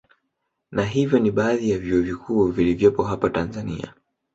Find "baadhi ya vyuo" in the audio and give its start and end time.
1.31-2.01